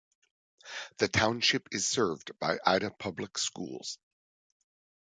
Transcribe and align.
The 0.97 1.07
township 1.09 1.67
is 1.75 1.87
served 1.87 2.31
by 2.39 2.57
Ida 2.65 2.89
Public 2.89 3.37
Schools. 3.37 3.99